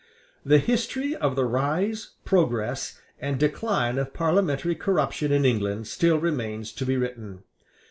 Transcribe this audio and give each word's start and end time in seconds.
The 0.43 0.57
history 0.57 1.15
of 1.15 1.35
the 1.35 1.45
rise, 1.45 2.13
progress, 2.25 2.99
and 3.19 3.39
decline 3.39 3.99
of 3.99 4.15
parliamentary 4.15 4.73
corruption 4.73 5.31
in 5.31 5.45
England 5.45 5.85
still 5.85 6.17
remains 6.17 6.71
to 6.71 6.87
be 6.87 6.97
written. 6.97 7.43